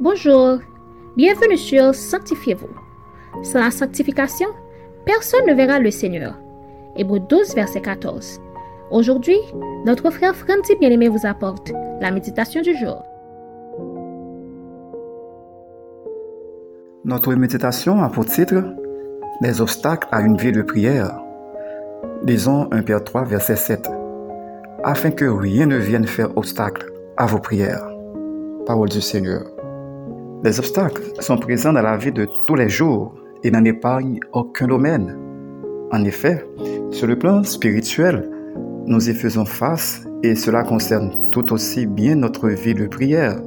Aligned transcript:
Bonjour, 0.00 0.58
bienvenue 1.16 1.56
sur 1.56 1.92
Sanctifiez-vous. 1.92 2.68
Sans 3.42 3.58
la 3.58 3.72
sanctification, 3.72 4.46
personne 5.04 5.44
ne 5.48 5.54
verra 5.54 5.80
le 5.80 5.90
Seigneur. 5.90 6.38
Hébreu 6.96 7.18
12, 7.18 7.56
verset 7.56 7.80
14. 7.80 8.40
Aujourd'hui, 8.92 9.38
notre 9.84 10.10
frère 10.10 10.36
Franti 10.36 10.76
Bien-Aimé 10.76 11.08
vous 11.08 11.26
apporte 11.26 11.72
la 12.00 12.12
méditation 12.12 12.62
du 12.62 12.76
jour. 12.76 13.02
Notre 17.04 17.34
méditation 17.34 18.00
a 18.00 18.08
pour 18.08 18.24
titre 18.24 18.62
Les 19.40 19.60
obstacles 19.60 20.06
à 20.12 20.20
une 20.20 20.36
vie 20.36 20.52
de 20.52 20.62
prière. 20.62 21.18
Disons 22.22 22.68
1 22.70 22.82
Pierre 22.82 23.02
3, 23.02 23.24
verset 23.24 23.56
7. 23.56 23.88
Afin 24.84 25.10
que 25.10 25.24
rien 25.24 25.66
ne 25.66 25.76
vienne 25.76 26.06
faire 26.06 26.36
obstacle 26.36 26.88
à 27.16 27.26
vos 27.26 27.40
prières. 27.40 27.90
Parole 28.64 28.90
du 28.90 29.00
Seigneur. 29.00 29.57
Les 30.44 30.60
obstacles 30.60 31.02
sont 31.18 31.36
présents 31.36 31.72
dans 31.72 31.82
la 31.82 31.96
vie 31.96 32.12
de 32.12 32.28
tous 32.46 32.54
les 32.54 32.68
jours 32.68 33.12
et 33.42 33.50
n'en 33.50 33.64
épargnent 33.64 34.20
aucun 34.32 34.68
domaine. 34.68 35.16
En 35.90 36.04
effet, 36.04 36.46
sur 36.92 37.08
le 37.08 37.18
plan 37.18 37.42
spirituel, 37.42 38.30
nous 38.86 39.10
y 39.10 39.14
faisons 39.14 39.44
face 39.44 40.06
et 40.22 40.36
cela 40.36 40.62
concerne 40.62 41.10
tout 41.32 41.52
aussi 41.52 41.86
bien 41.86 42.14
notre 42.14 42.48
vie 42.50 42.74
de 42.74 42.86
prière. 42.86 43.40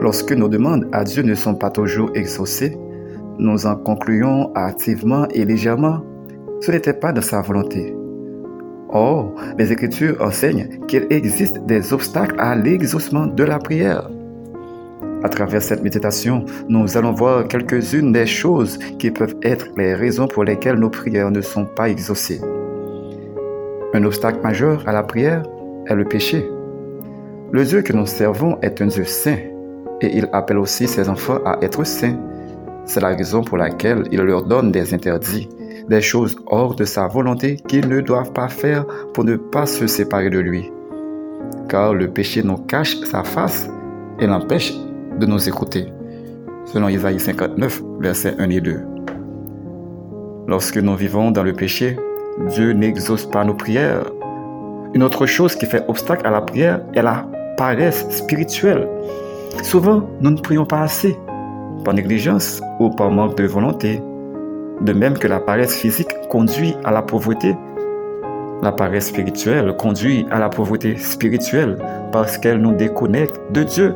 Lorsque 0.00 0.32
nos 0.32 0.48
demandes 0.48 0.88
à 0.90 1.04
Dieu 1.04 1.22
ne 1.22 1.36
sont 1.36 1.54
pas 1.54 1.70
toujours 1.70 2.10
exaucées, 2.14 2.76
nous 3.38 3.64
en 3.66 3.76
concluons 3.76 4.52
activement 4.56 5.28
et 5.28 5.44
légèrement. 5.44 6.00
Ce 6.62 6.72
n'était 6.72 6.94
pas 6.94 7.12
de 7.12 7.20
sa 7.20 7.42
volonté. 7.42 7.94
Or, 8.88 9.32
les 9.56 9.70
Écritures 9.70 10.20
enseignent 10.20 10.80
qu'il 10.88 11.06
existe 11.10 11.64
des 11.64 11.92
obstacles 11.92 12.34
à 12.38 12.56
l'exaucement 12.56 13.26
de 13.28 13.44
la 13.44 13.58
prière. 13.58 14.10
À 15.24 15.28
travers 15.28 15.62
cette 15.62 15.82
méditation, 15.84 16.44
nous 16.68 16.96
allons 16.96 17.12
voir 17.12 17.46
quelques-unes 17.46 18.12
des 18.12 18.26
choses 18.26 18.78
qui 18.98 19.10
peuvent 19.10 19.36
être 19.42 19.68
les 19.76 19.94
raisons 19.94 20.26
pour 20.26 20.42
lesquelles 20.42 20.78
nos 20.78 20.90
prières 20.90 21.30
ne 21.30 21.40
sont 21.40 21.64
pas 21.64 21.88
exaucées. 21.88 22.40
Un 23.94 24.04
obstacle 24.04 24.40
majeur 24.42 24.82
à 24.86 24.92
la 24.92 25.04
prière 25.04 25.44
est 25.86 25.94
le 25.94 26.04
péché. 26.04 26.48
Le 27.52 27.64
Dieu 27.64 27.82
que 27.82 27.92
nous 27.92 28.06
servons 28.06 28.58
est 28.62 28.80
un 28.82 28.86
Dieu 28.86 29.04
saint 29.04 29.36
et 30.00 30.16
il 30.16 30.28
appelle 30.32 30.58
aussi 30.58 30.88
ses 30.88 31.08
enfants 31.08 31.38
à 31.44 31.58
être 31.62 31.84
saints. 31.84 32.18
C'est 32.84 33.00
la 33.00 33.08
raison 33.08 33.42
pour 33.42 33.58
laquelle 33.58 34.02
il 34.10 34.20
leur 34.22 34.42
donne 34.42 34.72
des 34.72 34.92
interdits, 34.92 35.48
des 35.88 36.00
choses 36.00 36.36
hors 36.46 36.74
de 36.74 36.84
sa 36.84 37.06
volonté 37.06 37.56
qu'ils 37.68 37.88
ne 37.88 38.00
doivent 38.00 38.32
pas 38.32 38.48
faire 38.48 38.84
pour 39.14 39.22
ne 39.22 39.36
pas 39.36 39.66
se 39.66 39.86
séparer 39.86 40.30
de 40.30 40.40
lui. 40.40 40.72
Car 41.68 41.94
le 41.94 42.08
péché 42.08 42.42
nous 42.42 42.56
cache 42.56 42.96
sa 43.04 43.22
face 43.22 43.68
et 44.18 44.26
l'empêche 44.26 44.74
de 45.18 45.26
nous 45.26 45.48
écouter, 45.48 45.92
selon 46.64 46.88
Isaïe 46.88 47.20
59, 47.20 47.82
versets 48.00 48.34
1 48.38 48.50
et 48.50 48.60
2. 48.60 48.80
Lorsque 50.48 50.76
nous 50.76 50.96
vivons 50.96 51.30
dans 51.30 51.42
le 51.42 51.52
péché, 51.52 51.96
Dieu 52.48 52.72
n'exauce 52.72 53.26
pas 53.26 53.44
nos 53.44 53.54
prières. 53.54 54.04
Une 54.94 55.02
autre 55.02 55.26
chose 55.26 55.54
qui 55.54 55.66
fait 55.66 55.84
obstacle 55.88 56.26
à 56.26 56.30
la 56.30 56.40
prière 56.40 56.80
est 56.94 57.02
la 57.02 57.26
paresse 57.56 58.06
spirituelle. 58.10 58.88
Souvent, 59.62 60.08
nous 60.20 60.30
ne 60.30 60.38
prions 60.38 60.66
pas 60.66 60.80
assez, 60.80 61.16
par 61.84 61.94
négligence 61.94 62.60
ou 62.80 62.90
par 62.90 63.10
manque 63.10 63.36
de 63.36 63.44
volonté. 63.44 64.02
De 64.80 64.92
même 64.92 65.18
que 65.18 65.28
la 65.28 65.40
paresse 65.40 65.76
physique 65.76 66.10
conduit 66.28 66.74
à 66.84 66.90
la 66.90 67.02
pauvreté, 67.02 67.54
la 68.62 68.70
paresse 68.70 69.08
spirituelle 69.08 69.76
conduit 69.76 70.24
à 70.30 70.38
la 70.38 70.48
pauvreté 70.48 70.96
spirituelle 70.96 71.76
parce 72.12 72.38
qu'elle 72.38 72.58
nous 72.58 72.72
déconnecte 72.72 73.34
de 73.50 73.64
Dieu. 73.64 73.94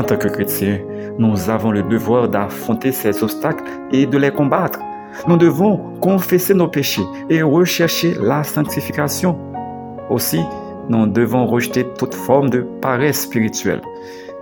En 0.00 0.02
tant 0.02 0.16
que 0.16 0.28
chrétiens, 0.28 0.78
nous 1.18 1.50
avons 1.50 1.72
le 1.72 1.82
devoir 1.82 2.26
d'affronter 2.26 2.90
ces 2.90 3.22
obstacles 3.22 3.64
et 3.92 4.06
de 4.06 4.16
les 4.16 4.30
combattre. 4.30 4.80
Nous 5.28 5.36
devons 5.36 5.76
confesser 6.00 6.54
nos 6.54 6.68
péchés 6.68 7.02
et 7.28 7.42
rechercher 7.42 8.14
la 8.18 8.42
sanctification. 8.42 9.36
Aussi, 10.08 10.40
nous 10.88 11.06
devons 11.06 11.44
rejeter 11.44 11.84
toute 11.98 12.14
forme 12.14 12.48
de 12.48 12.66
paresse 12.80 13.24
spirituelle. 13.24 13.82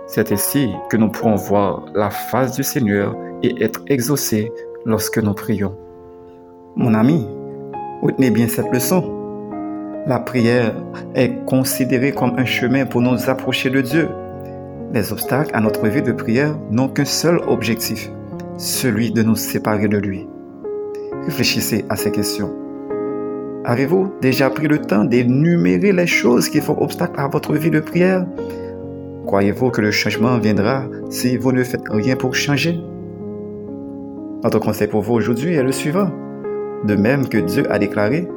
C'est 0.07 0.31
ainsi 0.31 0.69
que 0.89 0.95
nous 0.95 1.09
pourrons 1.09 1.35
voir 1.35 1.87
la 1.93 2.09
face 2.09 2.55
du 2.55 2.63
Seigneur 2.63 3.13
et 3.43 3.61
être 3.61 3.81
exaucés 3.87 4.53
lorsque 4.85 5.17
nous 5.17 5.33
prions. 5.33 5.75
Mon 6.77 6.93
ami, 6.93 7.27
retenez 8.01 8.31
bien 8.31 8.47
cette 8.47 8.71
leçon. 8.71 9.03
La 10.07 10.19
prière 10.19 10.73
est 11.15 11.43
considérée 11.43 12.13
comme 12.13 12.39
un 12.39 12.45
chemin 12.45 12.85
pour 12.85 13.01
nous 13.01 13.29
approcher 13.29 13.69
de 13.69 13.81
Dieu. 13.81 14.07
Les 14.91 15.11
obstacles 15.11 15.51
à 15.53 15.61
notre 15.61 15.87
vie 15.87 16.01
de 16.01 16.11
prière 16.11 16.57
n'ont 16.71 16.87
qu'un 16.87 17.05
seul 17.05 17.39
objectif, 17.47 18.09
celui 18.57 19.11
de 19.11 19.21
nous 19.21 19.35
séparer 19.35 19.87
de 19.87 19.97
lui. 19.97 20.27
Réfléchissez 21.25 21.85
à 21.89 21.95
ces 21.95 22.09
questions. 22.09 22.51
Avez-vous 23.65 24.11
déjà 24.19 24.49
pris 24.49 24.67
le 24.67 24.79
temps 24.79 25.03
d'énumérer 25.03 25.91
les 25.91 26.07
choses 26.07 26.49
qui 26.49 26.59
font 26.59 26.81
obstacle 26.81 27.19
à 27.19 27.27
votre 27.27 27.53
vie 27.53 27.69
de 27.69 27.81
prière? 27.81 28.25
Croyez-vous 29.27 29.69
que 29.69 29.81
le 29.81 29.91
changement 29.91 30.39
viendra 30.39 30.85
si 31.11 31.37
vous 31.37 31.51
ne 31.51 31.63
faites 31.63 31.87
rien 31.87 32.15
pour 32.15 32.33
changer? 32.33 32.79
Notre 34.43 34.57
conseil 34.57 34.87
pour 34.87 35.03
vous 35.03 35.13
aujourd'hui 35.13 35.53
est 35.53 35.63
le 35.63 35.71
suivant. 35.71 36.09
De 36.85 36.95
même 36.95 37.27
que 37.27 37.37
Dieu 37.37 37.71
a 37.71 37.77
déclaré, 37.77 38.27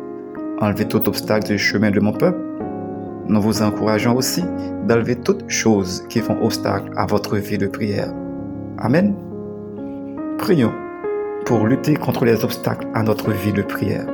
enlevez 0.60 0.84
tout 0.84 1.08
obstacle 1.08 1.46
du 1.46 1.58
chemin 1.58 1.90
de 1.90 2.00
mon 2.00 2.12
peuple, 2.12 2.40
nous 3.28 3.40
vous 3.40 3.62
encourageons 3.62 4.16
aussi 4.16 4.42
d'enlever 4.86 5.16
toutes 5.16 5.48
choses 5.48 6.04
qui 6.08 6.20
font 6.20 6.42
obstacle 6.42 6.90
à 6.96 7.06
votre 7.06 7.36
vie 7.36 7.58
de 7.58 7.66
prière. 7.66 8.12
Amen. 8.78 9.14
Prions 10.38 10.72
pour 11.44 11.66
lutter 11.66 11.94
contre 11.94 12.24
les 12.24 12.44
obstacles 12.44 12.86
à 12.94 13.02
notre 13.02 13.30
vie 13.30 13.52
de 13.52 13.62
prière. 13.62 14.06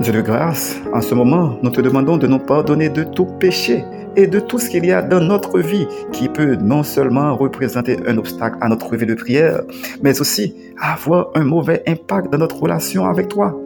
Dieu 0.00 0.12
de 0.12 0.20
grâce, 0.20 0.80
en 0.92 1.00
ce 1.00 1.14
moment, 1.14 1.58
nous 1.62 1.70
te 1.70 1.80
demandons 1.80 2.16
de 2.16 2.26
nous 2.26 2.38
pardonner 2.38 2.88
de 2.88 3.04
tout 3.04 3.26
péché 3.26 3.84
et 4.16 4.26
de 4.26 4.40
tout 4.40 4.58
ce 4.58 4.68
qu'il 4.68 4.84
y 4.84 4.92
a 4.92 5.02
dans 5.02 5.20
notre 5.20 5.58
vie 5.60 5.86
qui 6.12 6.28
peut 6.28 6.56
non 6.56 6.82
seulement 6.82 7.36
représenter 7.36 7.98
un 8.06 8.18
obstacle 8.18 8.56
à 8.60 8.68
notre 8.68 8.96
vie 8.96 9.06
de 9.06 9.14
prière, 9.14 9.62
mais 10.02 10.20
aussi 10.20 10.54
avoir 10.80 11.30
un 11.34 11.44
mauvais 11.44 11.82
impact 11.86 12.32
dans 12.32 12.38
notre 12.38 12.60
relation 12.60 13.06
avec 13.06 13.28
toi. 13.28 13.56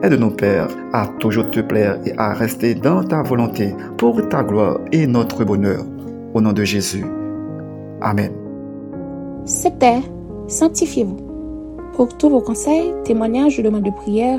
Aide-nous, 0.00 0.30
Père, 0.30 0.68
à 0.92 1.08
toujours 1.18 1.50
te 1.50 1.58
plaire 1.58 1.98
et 2.06 2.12
à 2.18 2.32
rester 2.32 2.76
dans 2.76 3.02
ta 3.02 3.20
volonté 3.22 3.74
pour 3.96 4.28
ta 4.28 4.44
gloire 4.44 4.78
et 4.92 5.08
notre 5.08 5.44
bonheur. 5.44 5.84
Au 6.34 6.40
nom 6.40 6.52
de 6.52 6.62
Jésus. 6.62 7.04
Amen. 8.00 8.30
C'était 9.44 9.98
Sanctifiez-vous. 10.46 11.16
Pour 11.94 12.16
tous 12.16 12.30
vos 12.30 12.40
conseils, 12.40 12.94
témoignages 13.04 13.58
ou 13.58 13.62
demandes 13.62 13.82
de 13.82 13.90
prière, 13.90 14.38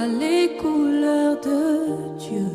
les 0.06 0.56
couleurs 0.56 1.40
de 1.40 2.18
Dieu. 2.18 2.46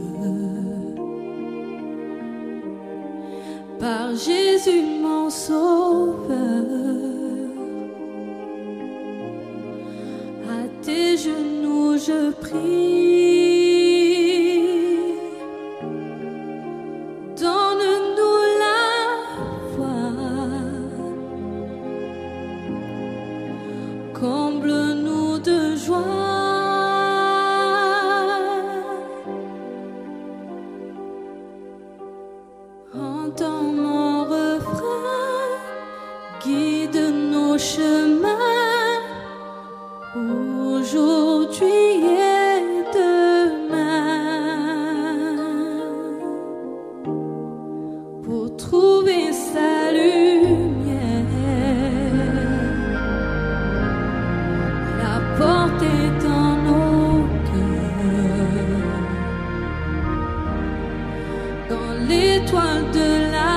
Par 3.79 4.15
Jésus 4.15 4.83
mon 5.01 5.29
sauveur, 5.29 6.29
à 10.47 10.67
tes 10.83 11.17
genoux 11.17 11.97
je 11.97 12.31
prie. 12.31 13.41
Donne-nous 17.39 18.41
la 18.63 18.83
foi. 19.73 19.99
Comble-nous 24.19 25.39
de 25.39 25.75
joie. 25.75 26.20
Guide 36.43 37.13
nos 37.31 37.57
chemins, 37.57 38.27
aujourd'hui 40.75 41.65
et 41.67 42.83
demain, 42.93 43.91
pour 48.23 48.55
trouver 48.57 49.31
sa 49.31 49.91
lumière. 49.91 51.27
La 55.01 55.15
porte 55.37 55.81
est 55.83 56.13
dans 56.25 56.55
nos 56.67 57.27
cœurs, 57.49 59.05
dans 61.69 61.93
l'étoile 62.07 62.85
de 62.91 63.09
la 63.31 63.50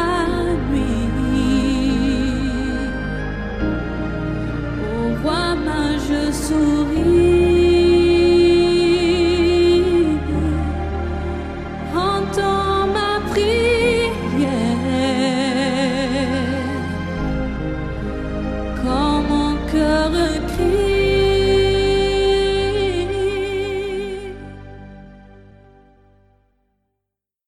sorrir. 6.35 7.14